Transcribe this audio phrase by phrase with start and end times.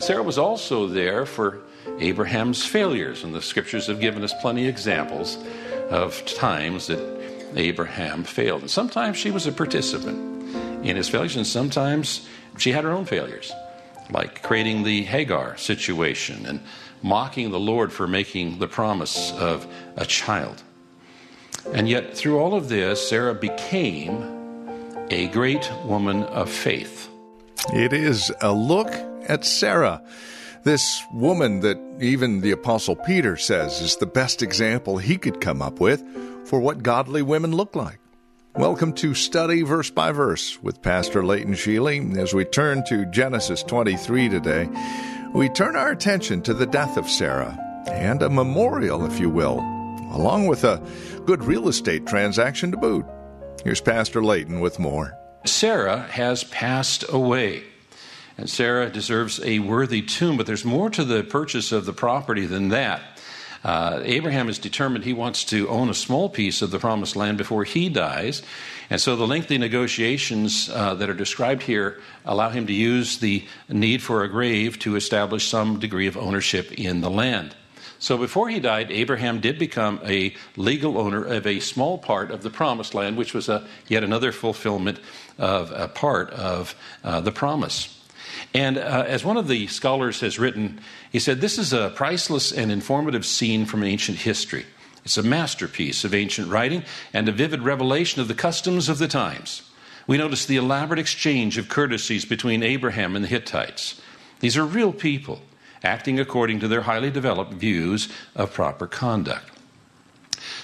[0.00, 1.60] Sarah was also there for
[1.98, 5.36] Abraham's failures, and the scriptures have given us plenty of examples
[5.90, 7.20] of times that
[7.54, 8.62] Abraham failed.
[8.62, 10.42] And sometimes she was a participant
[10.82, 13.52] in his failures, and sometimes she had her own failures,
[14.10, 16.60] like creating the Hagar situation and
[17.02, 20.62] mocking the Lord for making the promise of a child.
[21.74, 24.66] And yet, through all of this, Sarah became
[25.10, 27.09] a great woman of faith.
[27.68, 28.88] It is a look
[29.28, 30.02] at Sarah,
[30.64, 35.62] this woman that even the Apostle Peter says is the best example he could come
[35.62, 36.02] up with
[36.46, 38.00] for what godly women look like.
[38.56, 42.16] Welcome to Study Verse by Verse with Pastor Leighton Sheely.
[42.16, 44.68] As we turn to Genesis 23 today,
[45.32, 47.56] we turn our attention to the death of Sarah
[47.88, 49.58] and a memorial, if you will,
[50.12, 50.82] along with a
[51.24, 53.06] good real estate transaction to boot.
[53.62, 55.19] Here's Pastor Leighton with more.
[55.44, 57.64] Sarah has passed away.
[58.36, 62.46] And Sarah deserves a worthy tomb, but there's more to the purchase of the property
[62.46, 63.02] than that.
[63.62, 67.36] Uh, Abraham is determined he wants to own a small piece of the promised land
[67.36, 68.42] before he dies.
[68.88, 73.44] And so the lengthy negotiations uh, that are described here allow him to use the
[73.68, 77.54] need for a grave to establish some degree of ownership in the land.
[78.00, 82.42] So before he died, Abraham did become a legal owner of a small part of
[82.42, 84.98] the promised land, which was a, yet another fulfillment
[85.38, 88.02] of a part of uh, the promise.
[88.54, 90.80] And uh, as one of the scholars has written,
[91.12, 94.64] he said, This is a priceless and informative scene from ancient history.
[95.04, 99.08] It's a masterpiece of ancient writing and a vivid revelation of the customs of the
[99.08, 99.70] times.
[100.06, 104.00] We notice the elaborate exchange of courtesies between Abraham and the Hittites.
[104.40, 105.42] These are real people
[105.82, 109.50] acting according to their highly developed views of proper conduct.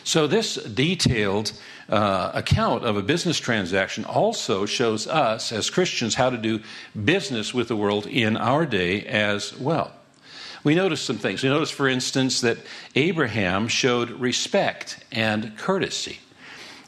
[0.05, 1.53] So, this detailed
[1.89, 6.61] uh, account of a business transaction also shows us as Christians how to do
[7.05, 9.93] business with the world in our day as well.
[10.65, 11.43] We notice some things.
[11.43, 12.59] We notice, for instance, that
[12.95, 16.19] Abraham showed respect and courtesy.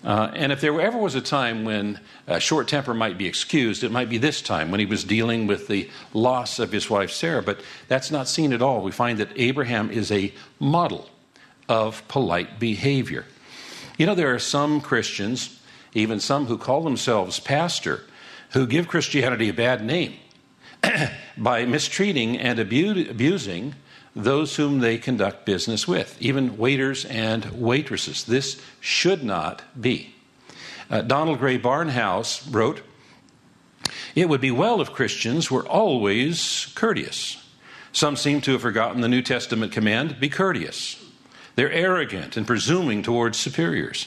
[0.04, 1.98] Uh, and if there ever was a time when
[2.28, 5.46] uh, short temper might be excused, it might be this time when he was dealing
[5.46, 7.42] with the loss of his wife Sarah.
[7.42, 8.82] But that's not seen at all.
[8.82, 11.10] We find that Abraham is a model
[11.68, 13.24] of polite behavior.
[13.96, 15.60] You know, there are some Christians,
[15.92, 18.04] even some who call themselves pastor,
[18.50, 20.14] who give Christianity a bad name
[21.36, 23.74] by mistreating and abu- abusing
[24.24, 28.24] those whom they conduct business with, even waiters and waitresses.
[28.24, 30.14] This should not be.
[30.90, 32.82] Uh, Donald Grey Barnhouse wrote,
[34.14, 37.44] It would be well if Christians were always courteous.
[37.92, 41.04] Some seem to have forgotten the New Testament command be courteous.
[41.54, 44.06] They're arrogant and presuming towards superiors,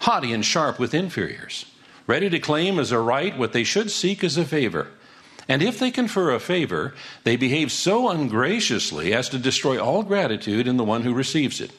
[0.00, 1.66] haughty and sharp with inferiors,
[2.06, 4.88] ready to claim as a right what they should seek as a favor.
[5.48, 6.94] And if they confer a favor,
[7.24, 11.72] they behave so ungraciously as to destroy all gratitude in the one who receives it.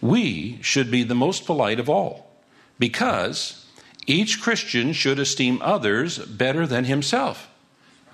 [0.00, 2.30] We should be the most polite of all,
[2.78, 3.66] because
[4.06, 7.50] each Christian should esteem others better than himself.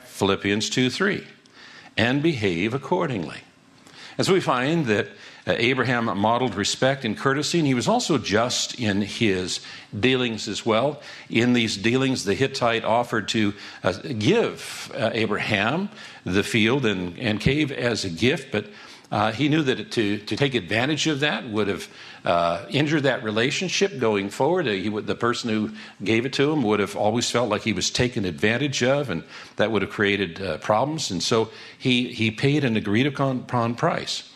[0.04, 1.26] Philippians 2 3.
[1.96, 3.40] And behave accordingly.
[4.16, 5.08] As we find that
[5.46, 9.60] uh, Abraham modeled respect and courtesy, and he was also just in his
[9.98, 11.02] dealings as well.
[11.28, 15.88] In these dealings, the Hittite offered to uh, give uh, Abraham
[16.24, 18.66] the field and, and cave as a gift, but
[19.10, 21.88] uh, he knew that to, to take advantage of that would have
[22.24, 24.66] uh, injured that relationship going forward.
[24.66, 25.70] Uh, would, the person who
[26.04, 29.24] gave it to him would have always felt like he was taken advantage of, and
[29.56, 31.10] that would have created problems.
[31.10, 34.31] And so he, he paid an agreed upon price.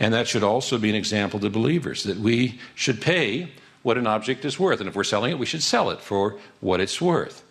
[0.00, 3.52] And that should also be an example to believers that we should pay
[3.82, 4.80] what an object is worth.
[4.80, 7.44] And if we're selling it, we should sell it for what it's worth.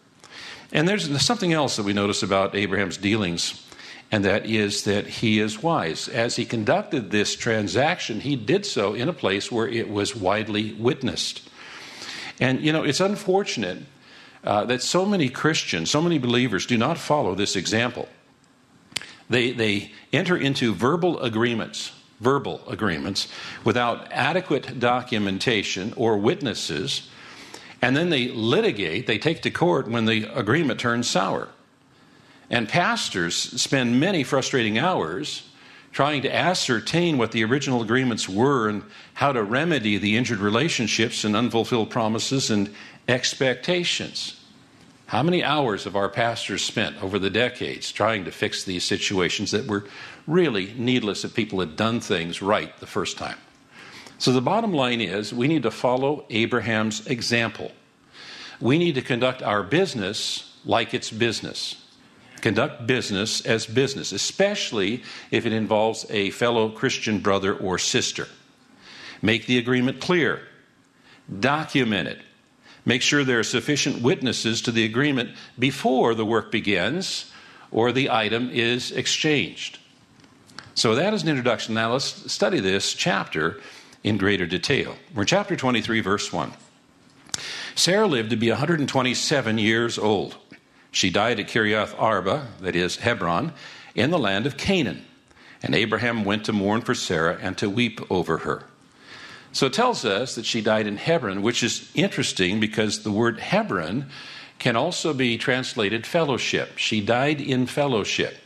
[0.72, 3.66] And there's something else that we notice about Abraham's dealings,
[4.12, 6.08] and that is that he is wise.
[6.08, 10.74] As he conducted this transaction, he did so in a place where it was widely
[10.74, 11.48] witnessed.
[12.40, 13.80] And, you know, it's unfortunate
[14.44, 18.08] uh, that so many Christians, so many believers do not follow this example.
[19.30, 23.28] They, they enter into verbal agreements verbal agreements
[23.64, 27.10] without adequate documentation or witnesses,
[27.82, 31.50] and then they litigate, they take to court when the agreement turns sour.
[32.50, 35.50] And pastors spend many frustrating hours
[35.92, 38.84] trying to ascertain what the original agreements were and
[39.14, 42.74] how to remedy the injured relationships and unfulfilled promises and
[43.08, 44.39] expectations.
[45.10, 49.50] How many hours have our pastors spent over the decades trying to fix these situations
[49.50, 49.86] that were
[50.28, 53.40] really needless if people had done things right the first time?
[54.20, 57.72] So the bottom line is we need to follow Abraham's example.
[58.62, 61.84] We need to conduct our business like it's business.
[62.42, 65.02] Conduct business as business, especially
[65.32, 68.28] if it involves a fellow Christian brother or sister.
[69.24, 70.42] Make the agreement clear.
[71.40, 72.20] Document it.
[72.90, 77.32] Make sure there are sufficient witnesses to the agreement before the work begins
[77.70, 79.78] or the item is exchanged.
[80.74, 81.76] So, that is an introduction.
[81.76, 83.62] Now, let's study this chapter
[84.04, 84.96] in greater detail.
[85.14, 86.52] We're in chapter 23, verse 1.
[87.76, 90.36] Sarah lived to be 127 years old.
[90.90, 93.54] She died at Kiriath Arba, that is Hebron,
[93.94, 95.06] in the land of Canaan.
[95.62, 98.64] And Abraham went to mourn for Sarah and to weep over her.
[99.52, 103.40] So it tells us that she died in Hebron, which is interesting because the word
[103.40, 104.10] Hebron
[104.60, 106.78] can also be translated fellowship.
[106.78, 108.38] She died in fellowship.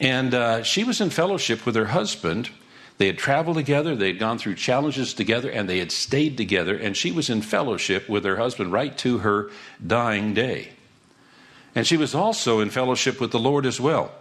[0.00, 2.50] And uh, she was in fellowship with her husband.
[2.98, 6.76] They had traveled together, they had gone through challenges together, and they had stayed together.
[6.76, 9.50] And she was in fellowship with her husband right to her
[9.84, 10.70] dying day.
[11.74, 14.12] And she was also in fellowship with the Lord as well.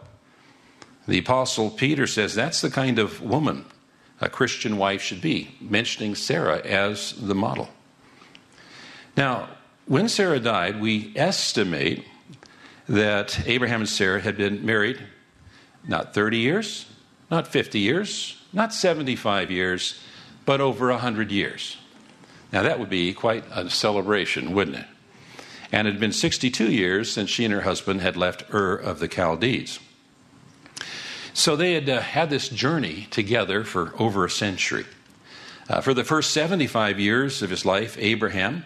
[1.07, 3.65] The Apostle Peter says that's the kind of woman
[4.19, 7.69] a Christian wife should be, mentioning Sarah as the model.
[9.15, 9.49] Now,
[9.85, 12.05] when Sarah died, we estimate
[12.89, 15.01] that Abraham and Sarah had been married
[15.87, 16.85] not 30 years,
[17.29, 19.99] not 50 years, not 75 years,
[20.45, 21.77] but over 100 years.
[22.51, 24.85] Now, that would be quite a celebration, wouldn't it?
[25.71, 28.99] and it had been 62 years since she and her husband had left Ur of
[28.99, 29.79] the Chaldees.
[31.37, 34.87] So they had uh, had this journey together for over a century.
[35.69, 38.65] Uh, for the first 75 years of his life, Abraham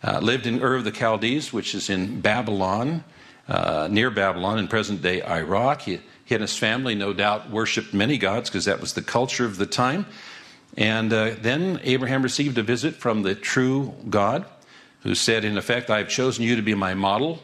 [0.00, 3.02] uh, lived in Ur of the Chaldees, which is in Babylon,
[3.48, 5.82] uh, near Babylon in present day Iraq.
[5.82, 9.44] He, he, and his family, no doubt, worshiped many gods because that was the culture
[9.44, 10.06] of the time.
[10.76, 14.44] And uh, then Abraham received a visit from the true God
[15.00, 17.40] who said, in effect, I have chosen you to be my model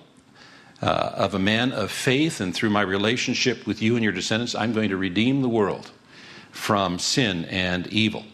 [0.83, 4.55] uh, of a man of faith, and through my relationship with you and your descendants,
[4.55, 5.91] I'm going to redeem the world
[6.51, 8.25] from sin and evil.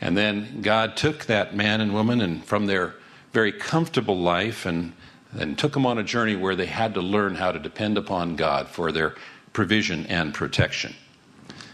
[0.00, 2.94] And then God took that man and woman and from their
[3.32, 4.92] very comfortable life and,
[5.32, 8.36] and took them on a journey where they had to learn how to depend upon
[8.36, 9.14] God for their
[9.52, 10.94] provision and protection.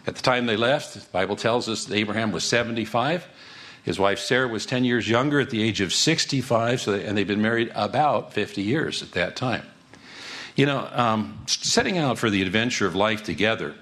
[0.07, 3.27] At the time they left, the Bible tells us that Abraham was 75
[3.87, 7.17] his wife Sarah was 10 years younger at the age of 65, so they, and
[7.17, 9.63] they've been married about 50 years at that time.
[10.57, 13.75] You know, um, setting out for the adventure of life together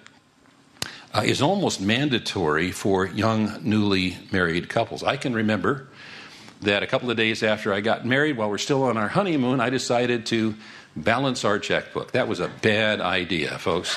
[1.14, 5.04] uh, is almost mandatory for young, newly married couples.
[5.04, 5.86] I can remember
[6.62, 9.60] that a couple of days after I got married, while we're still on our honeymoon,
[9.60, 10.56] I decided to
[10.96, 12.10] balance our checkbook.
[12.10, 13.96] That was a bad idea, folks.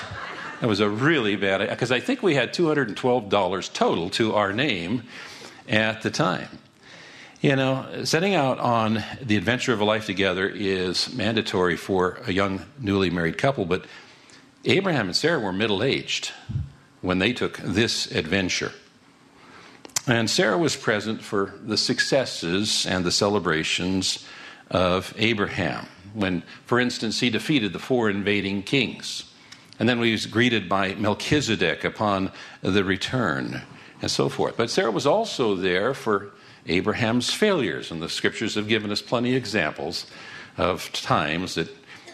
[0.62, 4.54] That was a really bad idea because I think we had $212 total to our
[4.54, 5.02] name
[5.68, 6.50] at the time.
[7.40, 12.34] You know, setting out on the adventure of a life together is mandatory for a
[12.34, 13.86] young, newly married couple, but
[14.66, 16.32] Abraham and Sarah were middle aged
[17.02, 18.72] when they took this adventure.
[20.08, 24.26] And Sarah was present for the successes and the celebrations
[24.72, 25.86] of Abraham.
[26.16, 29.32] When, for instance, he defeated the four invading kings.
[29.78, 33.62] And then he was greeted by Melchizedek upon the return
[34.02, 34.58] and so forth.
[34.58, 36.32] But Sarah was also there for
[36.68, 40.06] Abraham's failures, and the scriptures have given us plenty of examples
[40.58, 41.70] of times that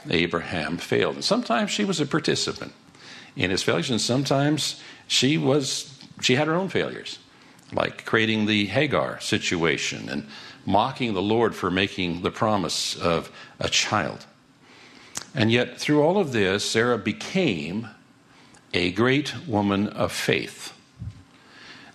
[0.10, 1.16] Abraham failed.
[1.16, 2.74] And sometimes she was a participant
[3.36, 5.90] in his failures, and sometimes she was
[6.22, 7.20] she had her own failures,
[7.72, 10.28] like creating the Hagar situation and
[10.66, 14.26] mocking the Lord for making the promise of a child.
[15.36, 17.88] And yet, through all of this, Sarah became
[18.74, 20.74] a great woman of faith.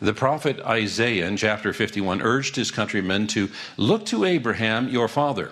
[0.00, 5.50] The prophet Isaiah in chapter 51 urged his countrymen to look to Abraham, your father,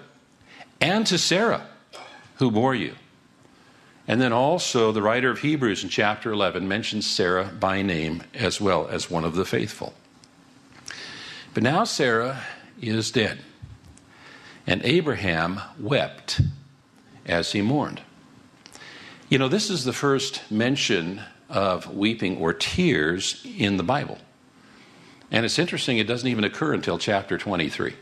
[0.81, 1.67] and to Sarah,
[2.37, 2.95] who bore you.
[4.07, 8.61] And then also, the writer of Hebrews in chapter 11 mentions Sarah by name as
[8.61, 9.95] well as one of the faithful.
[11.53, 12.43] But now Sarah
[12.81, 13.41] is dead,
[14.65, 16.41] and Abraham wept
[17.25, 18.01] as he mourned.
[19.29, 24.19] You know, this is the first mention of weeping or tears in the Bible.
[25.31, 27.95] And it's interesting, it doesn't even occur until chapter 23.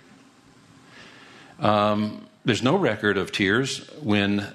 [1.61, 4.47] Um, there's no record of tears when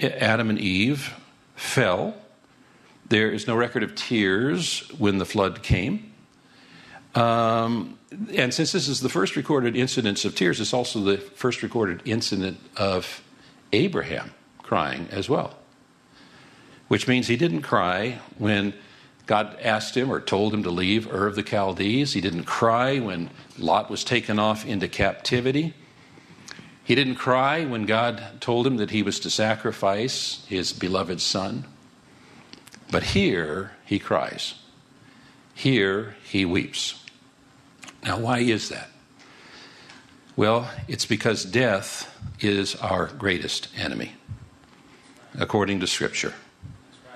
[0.00, 1.12] Adam and Eve
[1.56, 2.14] fell.
[3.08, 6.12] There is no record of tears when the flood came.
[7.14, 7.98] Um,
[8.34, 12.02] and since this is the first recorded incidence of tears, it's also the first recorded
[12.04, 13.22] incident of
[13.72, 15.56] Abraham crying as well.
[16.88, 18.74] Which means he didn't cry when
[19.26, 22.12] God asked him or told him to leave Ur of the Chaldees.
[22.12, 25.74] He didn't cry when Lot was taken off into captivity.
[26.84, 31.64] He didn't cry when God told him that he was to sacrifice his beloved son.
[32.90, 34.54] But here he cries.
[35.54, 37.02] Here he weeps.
[38.02, 38.90] Now, why is that?
[40.36, 44.16] Well, it's because death is our greatest enemy,
[45.38, 46.34] according to Scripture.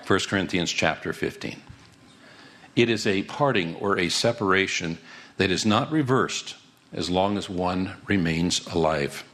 [0.07, 1.61] 1 Corinthians chapter 15.
[2.79, 4.99] It is a parting or a separation
[5.37, 6.55] that is not reversed
[6.93, 9.25] as long as one remains alive.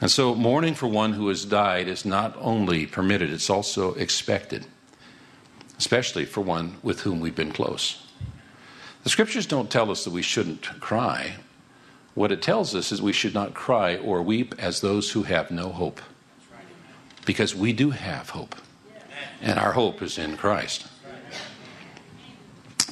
[0.00, 4.66] And so, mourning for one who has died is not only permitted, it's also expected,
[5.78, 8.06] especially for one with whom we've been close.
[9.02, 11.38] The scriptures don't tell us that we shouldn't cry.
[12.14, 15.50] What it tells us is we should not cry or weep as those who have
[15.50, 16.00] no hope.
[17.24, 18.54] Because we do have hope,
[19.42, 20.86] and our hope is in Christ.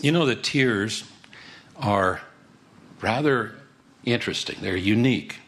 [0.01, 1.05] You know the tears
[1.77, 2.21] are
[3.01, 3.53] rather
[4.05, 5.39] interesting, they're unique.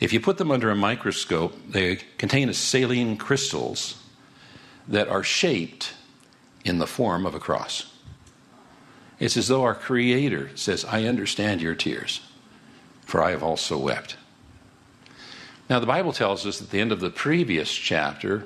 [0.00, 4.02] If you put them under a microscope, they contain saline crystals
[4.88, 5.94] that are shaped
[6.64, 7.94] in the form of a cross.
[9.18, 12.20] It's as though our Creator says, I understand your tears,
[13.02, 14.16] for I have also wept.
[15.70, 18.44] Now, the Bible tells us at the end of the previous chapter,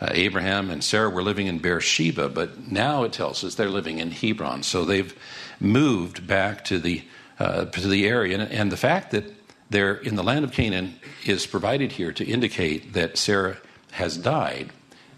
[0.00, 3.98] uh, Abraham and Sarah were living in Beersheba, but now it tells us they're living
[3.98, 4.62] in Hebron.
[4.62, 5.14] So they've
[5.60, 7.02] moved back to the,
[7.38, 8.38] uh, to the area.
[8.38, 9.24] And, and the fact that
[9.68, 13.58] they're in the land of Canaan is provided here to indicate that Sarah
[13.92, 14.70] has died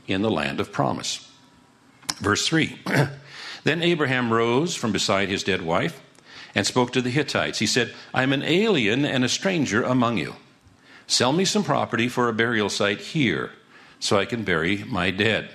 [0.08, 1.30] in the land of promise.
[2.16, 2.78] Verse 3
[3.64, 6.02] Then Abraham rose from beside his dead wife
[6.56, 7.60] and spoke to the Hittites.
[7.60, 10.34] He said, I am an alien and a stranger among you.
[11.06, 13.52] Sell me some property for a burial site here
[14.02, 15.48] so I can bury my dead.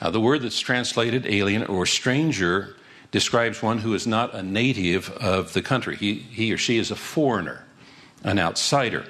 [0.00, 2.76] Now, the word that's translated alien or stranger
[3.10, 5.96] describes one who is not a native of the country.
[5.96, 7.62] He, he or she is a foreigner
[8.24, 9.04] an outsider.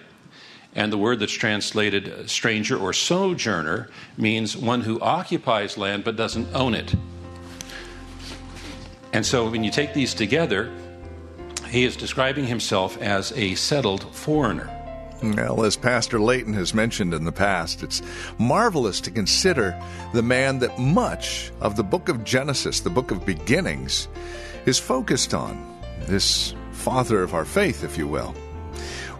[0.74, 6.16] And the word that's translated uh, stranger or sojourner means one who occupies land but
[6.16, 6.94] doesn't own it.
[9.12, 10.70] And so when you take these together,
[11.68, 14.75] he is describing himself as a settled foreigner.
[15.22, 18.02] Well, as Pastor Leighton has mentioned in the past, it's
[18.38, 19.80] marvelous to consider
[20.12, 24.08] the man that much of the book of Genesis, the book of beginnings,
[24.66, 25.74] is focused on.
[26.02, 28.34] This father of our faith, if you will.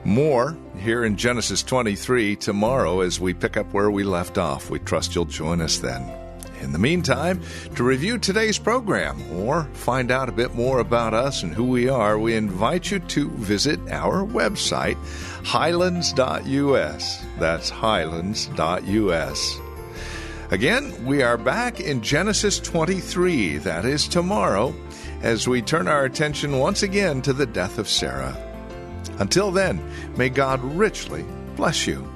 [0.05, 4.71] More here in Genesis 23 tomorrow as we pick up where we left off.
[4.71, 6.26] We trust you'll join us then.
[6.61, 7.41] In the meantime,
[7.75, 11.89] to review today's program or find out a bit more about us and who we
[11.89, 14.97] are, we invite you to visit our website,
[15.45, 17.25] highlands.us.
[17.39, 19.61] That's highlands.us.
[20.51, 24.75] Again, we are back in Genesis 23, that is tomorrow,
[25.23, 28.37] as we turn our attention once again to the death of Sarah.
[29.19, 29.81] Until then,
[30.17, 31.25] may God richly
[31.57, 32.16] bless you.